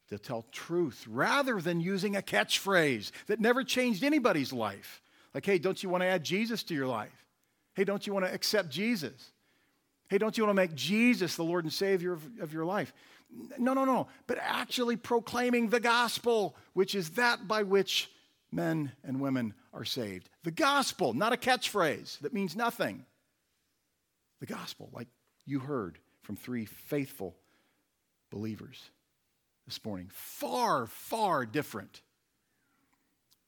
[0.09, 5.03] to tell truth rather than using a catchphrase that never changed anybody's life.
[5.35, 7.27] Like, hey, don't you want to add Jesus to your life?
[7.75, 9.33] Hey, don't you want to accept Jesus?
[10.09, 12.93] Hey, don't you want to make Jesus the Lord and Savior of, of your life?
[13.59, 14.09] No, no, no.
[14.27, 18.11] But actually proclaiming the gospel, which is that by which
[18.51, 20.29] men and women are saved.
[20.43, 23.05] The gospel, not a catchphrase that means nothing.
[24.41, 25.09] The gospel, like
[25.47, 27.37] you heard from three faithful
[28.31, 28.91] believers
[29.67, 30.09] this morning.
[30.13, 32.03] Far, far different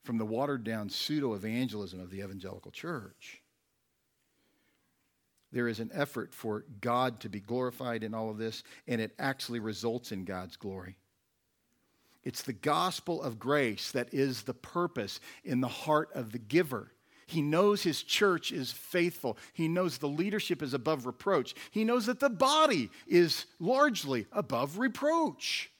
[0.03, 3.43] from the watered down pseudo evangelism of the evangelical church.
[5.53, 9.15] There is an effort for God to be glorified in all of this, and it
[9.19, 10.97] actually results in God's glory.
[12.25, 16.93] It's the gospel of grace that is the purpose in the heart of the giver.
[17.27, 19.37] He knows his church is faithful.
[19.53, 21.55] He knows the leadership is above reproach.
[21.71, 25.71] He knows that the body is largely above reproach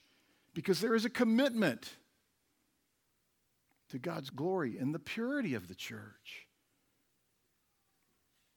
[0.53, 1.95] because there is a commitment
[3.93, 6.47] to God's glory and the purity of the church.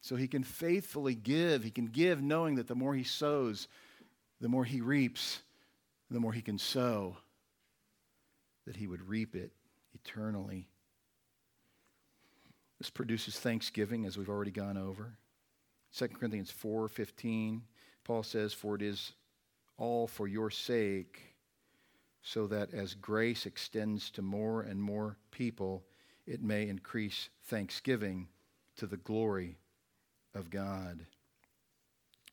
[0.01, 1.63] So he can faithfully give.
[1.63, 3.67] He can give knowing that the more he sows,
[4.41, 5.43] the more he reaps,
[6.09, 7.17] the more he can sow,
[8.65, 9.51] that he would reap it
[9.93, 10.69] eternally.
[12.79, 15.19] This produces thanksgiving, as we've already gone over.
[15.91, 17.61] 2 Corinthians 4:15,
[18.03, 19.13] Paul says, "For it is
[19.77, 21.36] all for your sake,
[22.27, 25.85] so that as grace extends to more and more people,
[26.25, 28.27] it may increase thanksgiving
[28.75, 29.55] to the glory
[30.35, 31.05] of God.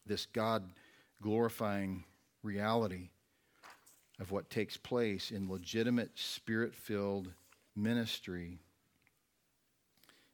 [0.04, 0.64] This God
[1.22, 2.02] glorifying
[2.42, 3.10] reality
[4.18, 7.30] of what takes place in legitimate spirit filled
[7.76, 8.58] ministry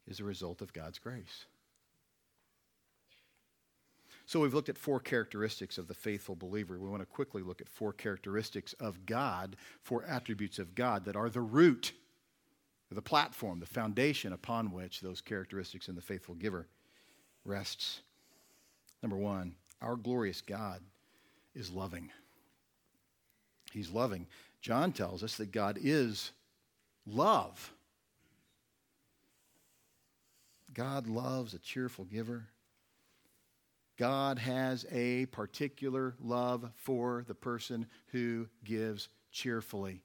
[0.09, 1.45] is a result of God's grace.
[4.31, 6.79] So we've looked at four characteristics of the faithful believer.
[6.79, 11.17] We want to quickly look at four characteristics of God, four attributes of God that
[11.17, 11.91] are the root,
[12.93, 16.69] the platform, the foundation upon which those characteristics in the faithful giver
[17.45, 18.03] rests.
[19.03, 20.81] Number one, our glorious God
[21.53, 22.09] is loving.
[23.73, 24.29] He's loving.
[24.61, 26.31] John tells us that God is
[27.05, 27.73] love.
[30.73, 32.47] God loves a cheerful giver.
[34.01, 40.03] God has a particular love for the person who gives cheerfully.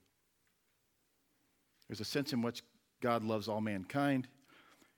[1.87, 2.61] There's a sense in which
[3.01, 4.27] God loves all mankind.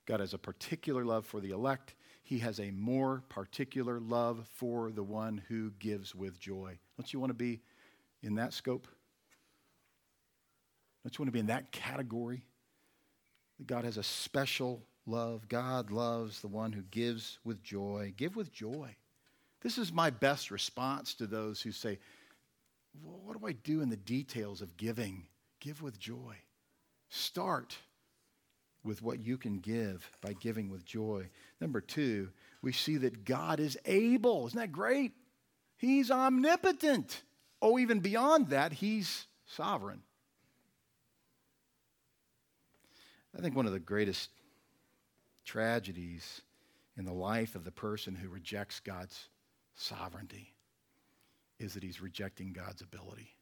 [0.06, 1.94] God has a particular love for the elect
[2.28, 6.78] he has a more particular love for the one who gives with joy.
[6.98, 7.62] Don't you want to be
[8.22, 8.86] in that scope?
[11.06, 12.44] Don't you want to be in that category?
[13.66, 15.48] God has a special love.
[15.48, 18.14] God loves the one who gives with joy.
[18.18, 18.96] Give with joy.
[19.62, 22.00] This is my best response to those who say,
[23.04, 25.28] well, What do I do in the details of giving?
[25.60, 26.36] Give with joy.
[27.10, 27.78] Start
[28.84, 31.30] with what you can give by giving with joy.
[31.60, 32.30] Number two,
[32.62, 34.48] we see that God is able.
[34.48, 35.14] Isn't that great?
[35.78, 37.24] He's omnipotent.
[37.62, 40.02] Oh, even beyond that, He's sovereign.
[43.38, 44.30] I think one of the greatest
[45.48, 46.42] tragedies
[46.98, 49.30] in the life of the person who rejects God's
[49.76, 50.54] sovereignty
[51.58, 53.34] is that he's rejecting God's ability.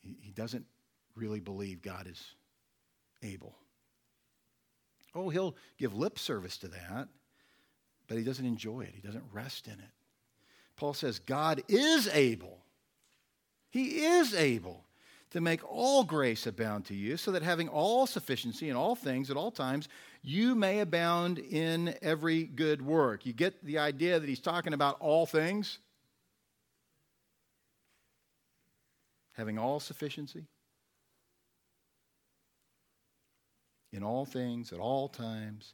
[0.00, 0.66] He, he doesn't
[1.14, 2.34] really believe God is
[3.22, 3.54] able.
[5.14, 7.08] Oh, he'll give lip service to that,
[8.08, 8.94] but he doesn't enjoy it.
[8.94, 9.92] He doesn't rest in it.
[10.76, 12.58] Paul says God is able.
[13.70, 14.83] He is able
[15.34, 19.30] to make all grace abound to you, so that having all sufficiency in all things
[19.30, 19.88] at all times,
[20.22, 23.26] you may abound in every good work.
[23.26, 25.78] You get the idea that he's talking about all things?
[29.32, 30.46] Having all sufficiency?
[33.94, 35.72] in all things, at all times,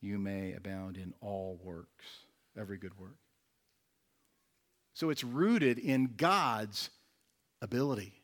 [0.00, 2.06] you may abound in all works,
[2.58, 3.18] every good work.
[4.94, 6.88] So it's rooted in God's
[7.60, 8.14] ability.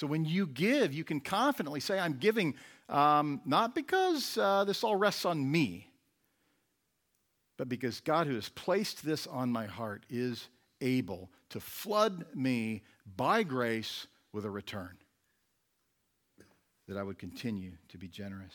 [0.00, 2.54] So when you give, you can confidently say, I'm giving
[2.88, 5.90] um, not because uh, this all rests on me,
[7.58, 10.48] but because God, who has placed this on my heart, is
[10.80, 12.80] able to flood me
[13.14, 14.96] by grace with a return,
[16.88, 18.54] that I would continue to be generous.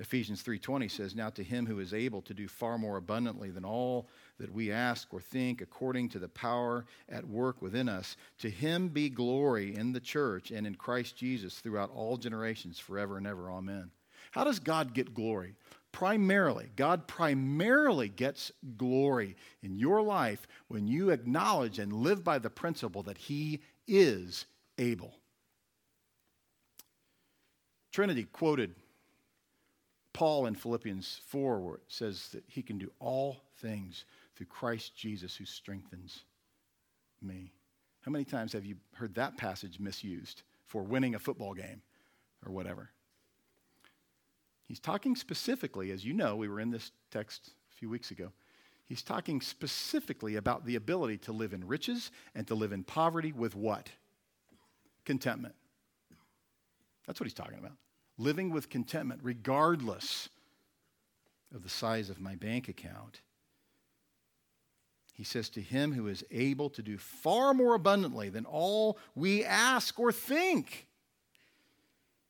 [0.00, 3.64] Ephesians 3:20 says, "Now to him who is able to do far more abundantly than
[3.64, 8.50] all that we ask or think according to the power at work within us, to
[8.50, 13.26] him be glory in the church and in Christ Jesus throughout all generations forever and
[13.26, 13.50] ever.
[13.50, 13.92] Amen."
[14.32, 15.54] How does God get glory?
[15.92, 22.50] primarily, God primarily gets glory in your life when you acknowledge and live by the
[22.50, 24.46] principle that He is
[24.78, 25.16] able.
[27.92, 28.74] Trinity quoted
[30.12, 34.04] Paul in Philippians 4, says that he can do all things
[34.34, 36.24] through Christ Jesus who strengthens
[37.22, 37.52] me.
[38.02, 41.82] How many times have you heard that passage misused for winning a football game
[42.44, 42.90] or whatever?
[44.66, 48.30] He's talking specifically, as you know, we were in this text a few weeks ago.
[48.86, 53.32] He's talking specifically about the ability to live in riches and to live in poverty
[53.32, 53.90] with what?
[55.04, 55.54] Contentment.
[57.06, 57.76] That's what he's talking about.
[58.20, 60.28] Living with contentment, regardless
[61.54, 63.22] of the size of my bank account.
[65.14, 69.42] He says, To him who is able to do far more abundantly than all we
[69.42, 70.86] ask or think,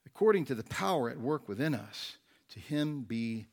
[0.06, 2.18] according to the power at work within us,
[2.50, 3.46] to him be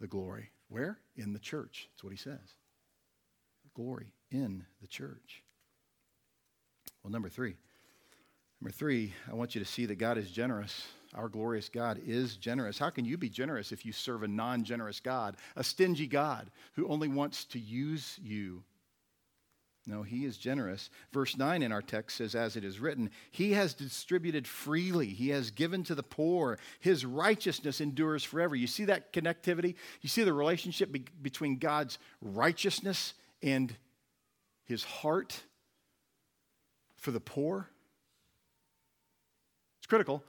[0.00, 0.50] the glory.
[0.68, 0.98] Where?
[1.16, 1.88] In the church.
[1.92, 2.54] That's what he says.
[3.74, 5.42] Glory in the church.
[7.02, 7.56] Well, number three.
[8.60, 10.86] Number three, I want you to see that God is generous.
[11.14, 12.78] Our glorious God is generous.
[12.78, 16.50] How can you be generous if you serve a non generous God, a stingy God
[16.74, 18.62] who only wants to use you?
[19.84, 20.90] No, he is generous.
[21.12, 25.30] Verse 9 in our text says, As it is written, He has distributed freely, He
[25.30, 28.54] has given to the poor, His righteousness endures forever.
[28.54, 29.74] You see that connectivity?
[30.00, 33.74] You see the relationship be- between God's righteousness and
[34.64, 35.42] His heart
[36.96, 37.68] for the poor?
[39.80, 40.22] It's critical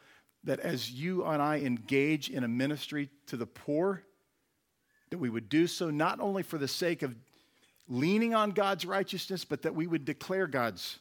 [0.44, 4.04] that as you and I engage in a ministry to the poor,
[5.10, 7.16] that we would do so not only for the sake of
[7.88, 11.00] leaning on God's righteousness, but that we would declare God's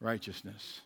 [0.00, 0.80] righteousness.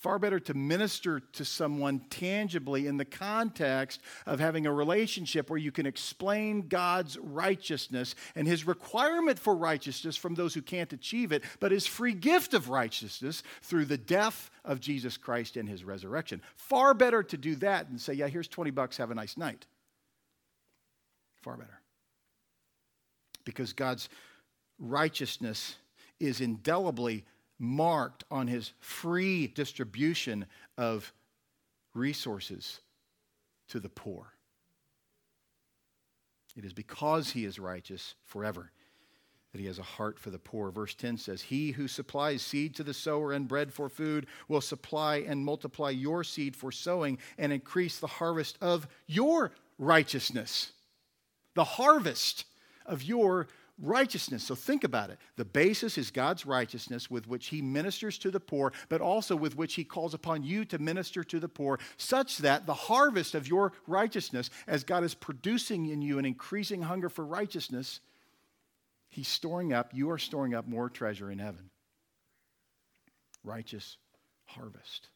[0.00, 5.58] Far better to minister to someone tangibly in the context of having a relationship where
[5.58, 11.32] you can explain God's righteousness and his requirement for righteousness from those who can't achieve
[11.32, 15.84] it, but his free gift of righteousness through the death of Jesus Christ and his
[15.84, 16.40] resurrection.
[16.56, 19.66] Far better to do that and say, yeah, here's 20 bucks, have a nice night.
[21.42, 21.78] Far better.
[23.44, 24.08] Because God's
[24.78, 25.76] righteousness
[26.18, 27.26] is indelibly
[27.60, 30.46] marked on his free distribution
[30.76, 31.12] of
[31.94, 32.80] resources
[33.68, 34.32] to the poor.
[36.56, 38.72] It is because he is righteous forever
[39.52, 40.70] that he has a heart for the poor.
[40.70, 44.60] Verse 10 says, He who supplies seed to the sower and bread for food will
[44.60, 50.72] supply and multiply your seed for sowing and increase the harvest of your righteousness.
[51.54, 52.44] The harvest
[52.86, 53.48] of your
[53.80, 54.42] righteousness.
[54.44, 55.18] So think about it.
[55.36, 59.56] The basis is God's righteousness with which he ministers to the poor, but also with
[59.56, 63.48] which he calls upon you to minister to the poor, such that the harvest of
[63.48, 68.00] your righteousness, as God is producing in you an increasing hunger for righteousness,
[69.08, 71.70] he's storing up, you are storing up more treasure in heaven.
[73.42, 73.96] Righteous
[74.44, 75.08] harvest.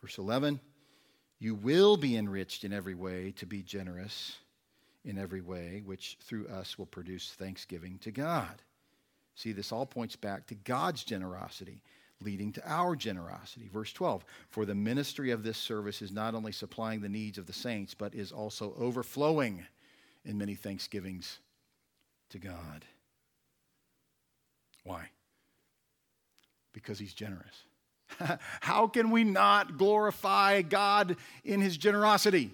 [0.00, 0.60] Verse 11,
[1.38, 4.36] you will be enriched in every way to be generous
[5.04, 8.62] in every way, which through us will produce thanksgiving to God.
[9.34, 11.82] See, this all points back to God's generosity,
[12.20, 13.68] leading to our generosity.
[13.72, 17.46] Verse 12 For the ministry of this service is not only supplying the needs of
[17.46, 19.64] the saints, but is also overflowing
[20.24, 21.38] in many thanksgivings
[22.30, 22.84] to God.
[24.84, 25.10] Why?
[26.72, 27.64] Because he's generous.
[28.60, 32.50] How can we not glorify God in his generosity?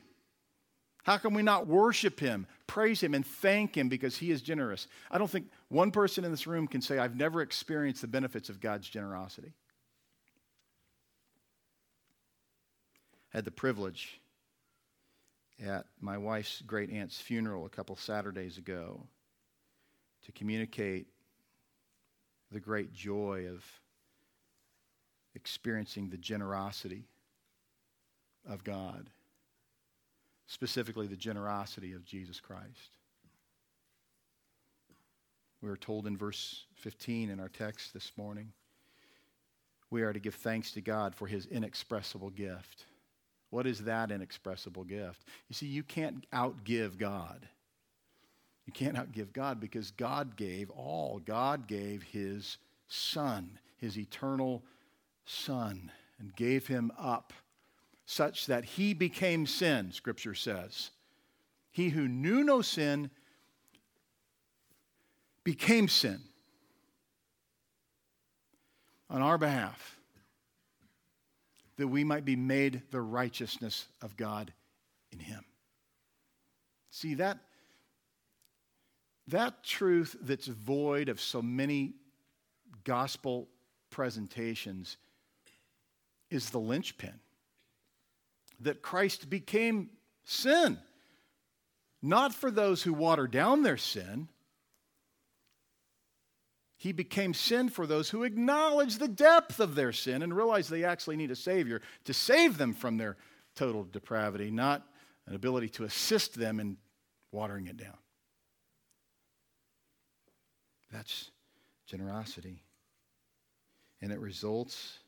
[1.07, 4.89] How can we not worship him, praise him, and thank him because he is generous?
[5.09, 8.49] I don't think one person in this room can say, I've never experienced the benefits
[8.49, 9.53] of God's generosity.
[13.33, 14.21] I had the privilege
[15.65, 19.01] at my wife's great aunt's funeral a couple Saturdays ago
[20.25, 21.07] to communicate
[22.51, 23.65] the great joy of
[25.37, 27.05] experiencing the generosity
[28.45, 29.09] of God
[30.47, 32.99] specifically the generosity of Jesus Christ.
[35.63, 38.53] We are told in verse 15 in our text this morning,
[39.91, 42.87] we are to give thanks to God for his inexpressible gift.
[43.51, 45.25] What is that inexpressible gift?
[45.49, 47.49] You see, you can't outgive God.
[48.67, 51.21] You can't outgive God because God gave all.
[51.25, 54.63] God gave his Son, his eternal
[55.25, 57.33] Son, and gave him up
[58.07, 60.91] such that he became sin, Scripture says.
[61.73, 63.11] He who knew no sin
[65.45, 66.21] became sin
[69.11, 69.99] on our behalf,
[71.77, 74.53] that we might be made the righteousness of God
[75.13, 75.45] in Him.
[76.91, 77.39] See, that,
[79.29, 81.95] that truth that's void of so many
[82.85, 83.49] gospel
[83.91, 84.97] presentations
[86.31, 87.21] is the linchpin
[88.61, 89.91] that Christ became
[90.25, 90.79] sin,
[92.03, 94.29] not for those who water down their sin.
[96.79, 100.85] He became sin for those who acknowledge the depth of their sin and realize they
[100.85, 103.17] actually need a Savior to save them from their
[103.55, 104.87] total depravity, not
[105.27, 106.77] an ability to assist them in
[107.33, 107.97] watering it down.
[110.93, 111.31] That's
[111.87, 112.63] generosity.
[114.01, 114.99] And it results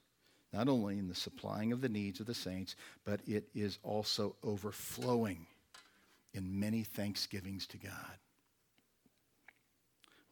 [0.53, 2.75] not only in the supplying of the needs of the saints,
[3.05, 5.47] but it is also overflowing
[6.33, 8.19] in many thanksgivings to God.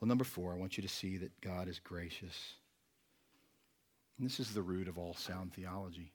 [0.01, 2.55] Well, number four, I want you to see that God is gracious.
[4.19, 6.12] And this is the root of all sound theology.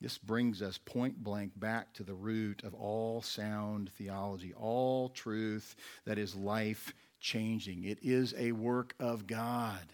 [0.00, 5.76] This brings us point blank back to the root of all sound theology, all truth
[6.04, 7.84] that is life changing.
[7.84, 9.86] It is a work of God.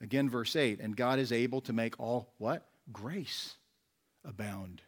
[0.00, 2.66] Again, verse 8, and God is able to make all what?
[2.92, 3.56] Grace
[4.24, 4.82] abound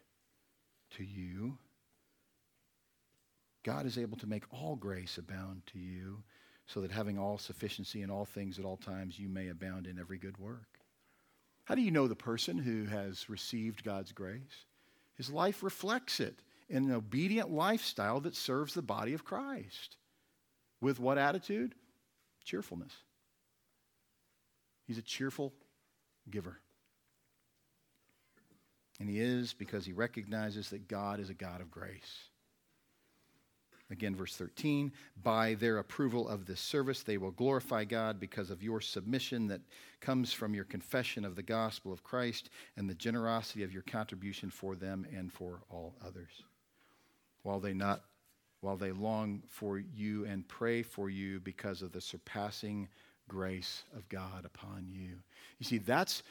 [0.97, 1.57] to you.
[3.63, 6.23] God is able to make all grace abound to you,
[6.67, 9.97] so that having all sufficiency in all things at all times, you may abound in
[9.97, 10.79] every good work.
[11.65, 14.65] How do you know the person who has received God's grace?
[15.15, 16.39] His life reflects it
[16.69, 19.97] in an obedient lifestyle that serves the body of Christ.
[20.79, 21.75] With what attitude?
[22.43, 22.93] Cheerfulness.
[24.87, 25.53] He's a cheerful
[26.31, 26.57] giver.
[28.99, 32.29] And he is because he recognizes that God is a God of grace.
[33.89, 34.91] Again, verse 13
[35.23, 39.61] by their approval of this service, they will glorify God because of your submission that
[40.01, 44.49] comes from your confession of the gospel of Christ and the generosity of your contribution
[44.49, 46.43] for them and for all others.
[47.43, 48.03] While they not
[48.61, 52.89] while they long for you and pray for you because of the surpassing
[53.27, 55.17] grace of God upon you.
[55.59, 56.23] You see, that's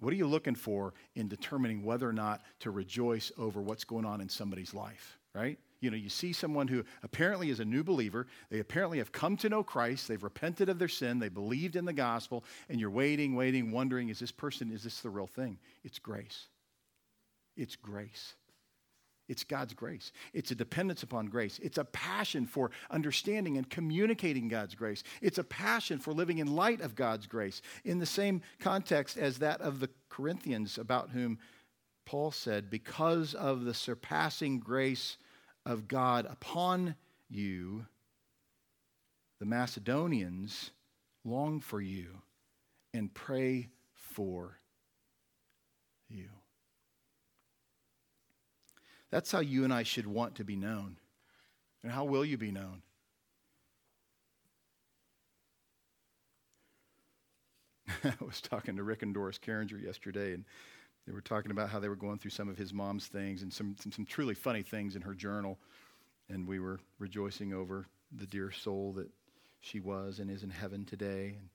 [0.00, 4.04] what are you looking for in determining whether or not to rejoice over what's going
[4.04, 5.58] on in somebody's life, right?
[5.80, 8.26] You know, you see someone who apparently is a new believer.
[8.50, 10.08] They apparently have come to know Christ.
[10.08, 11.18] They've repented of their sin.
[11.18, 12.44] They believed in the gospel.
[12.68, 15.58] And you're waiting, waiting, wondering, is this person, is this the real thing?
[15.84, 16.48] It's grace.
[17.56, 18.34] It's grace.
[19.28, 20.12] It's God's grace.
[20.32, 21.60] It's a dependence upon grace.
[21.62, 25.02] It's a passion for understanding and communicating God's grace.
[25.20, 29.38] It's a passion for living in light of God's grace in the same context as
[29.38, 31.38] that of the Corinthians, about whom
[32.06, 35.18] Paul said, Because of the surpassing grace
[35.66, 36.94] of God upon
[37.28, 37.84] you,
[39.40, 40.70] the Macedonians
[41.24, 42.22] long for you
[42.94, 44.58] and pray for
[46.08, 46.28] you.
[49.10, 50.98] That's how you and I should want to be known.
[51.82, 52.82] And how will you be known?
[58.04, 60.44] I was talking to Rick and Doris Carringer yesterday, and
[61.06, 63.52] they were talking about how they were going through some of his mom's things and
[63.52, 65.58] some, some, some truly funny things in her journal.
[66.28, 69.08] And we were rejoicing over the dear soul that
[69.60, 71.48] she was and is in heaven today, and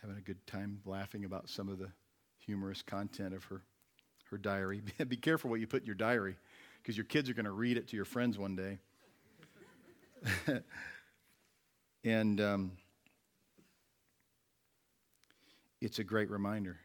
[0.00, 1.90] having a good time laughing about some of the
[2.38, 3.62] humorous content of her,
[4.32, 4.82] her diary.
[5.08, 6.36] Be careful what you put in your diary
[6.82, 8.78] because your kids are going to read it to your friends one day.
[12.04, 12.72] and um,
[15.80, 16.78] it's a great reminder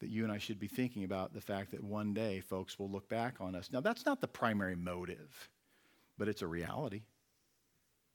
[0.00, 2.90] that you and I should be thinking about the fact that one day folks will
[2.90, 3.70] look back on us.
[3.72, 5.48] Now, that's not the primary motive,
[6.18, 7.02] but it's a reality.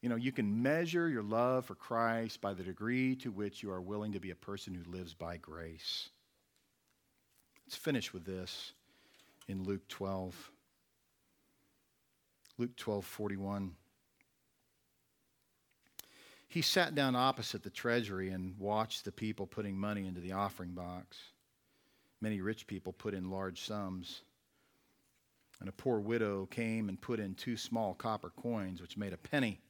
[0.02, 3.72] You know, you can measure your love for Christ by the degree to which you
[3.72, 6.10] are willing to be a person who lives by grace.
[7.70, 8.74] Let's finish with this
[9.48, 10.52] in Luke 12.
[12.58, 13.76] Luke 12, 41.
[16.48, 20.72] He sat down opposite the treasury and watched the people putting money into the offering
[20.72, 21.20] box.
[22.22, 24.24] Many rich people put in large sums.
[25.60, 29.18] And a poor widow came and put in two small copper coins, which made a
[29.18, 29.62] penny.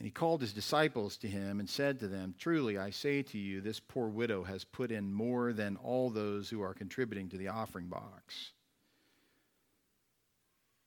[0.00, 3.38] And he called his disciples to him and said to them, Truly, I say to
[3.38, 7.36] you, this poor widow has put in more than all those who are contributing to
[7.36, 8.52] the offering box.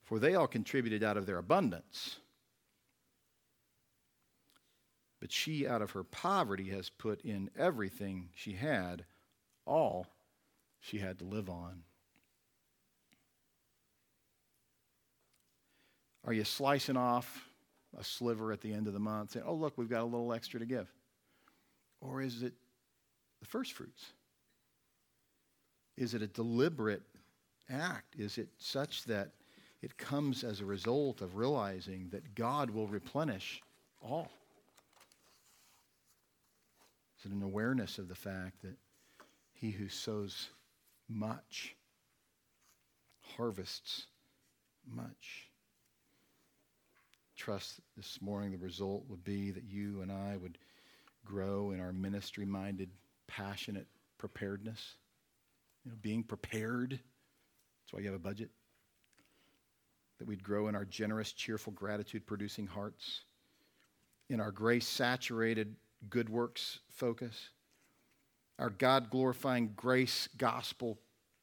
[0.01, 2.17] For they all contributed out of their abundance.
[5.19, 9.05] But she, out of her poverty, has put in everything she had,
[9.63, 10.07] all
[10.79, 11.83] she had to live on.
[16.25, 17.47] Are you slicing off
[17.97, 20.33] a sliver at the end of the month, saying, oh, look, we've got a little
[20.33, 20.91] extra to give?
[22.01, 22.53] Or is it
[23.39, 24.13] the first fruits?
[25.97, 27.03] Is it a deliberate
[27.69, 28.15] act?
[28.17, 29.29] Is it such that
[29.81, 33.61] it comes as a result of realizing that God will replenish
[34.01, 34.31] all?
[37.19, 38.75] Is it an awareness of the fact that
[39.53, 40.49] he who sows
[41.07, 41.75] much
[43.37, 44.07] harvests
[44.85, 45.52] much?
[47.43, 50.57] Trust this morning the result would be that you and I would
[51.25, 52.89] grow in our ministry minded,
[53.27, 53.85] passionate
[54.17, 54.95] preparedness.
[55.83, 56.91] You know, being prepared.
[56.91, 58.49] That's why you have a budget.
[60.19, 63.23] That we'd grow in our generous, cheerful, gratitude producing hearts,
[64.29, 65.75] in our grace saturated,
[66.09, 67.49] good works focus,
[68.57, 70.97] our God glorifying grace gospel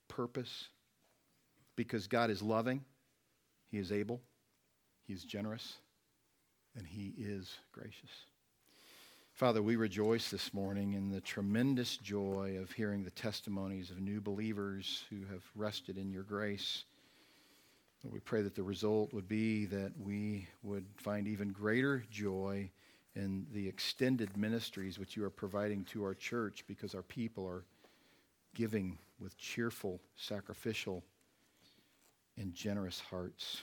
[0.08, 0.68] purpose,
[1.76, 2.86] because God is loving,
[3.70, 4.22] He is able,
[5.06, 5.74] He is generous,
[6.76, 8.10] and He is gracious.
[9.32, 14.20] Father, we rejoice this morning in the tremendous joy of hearing the testimonies of new
[14.20, 16.84] believers who have rested in your grace.
[18.04, 22.70] We pray that the result would be that we would find even greater joy
[23.14, 27.64] in the extended ministries which you are providing to our church because our people are
[28.54, 31.02] giving with cheerful, sacrificial,
[32.36, 33.62] and generous hearts.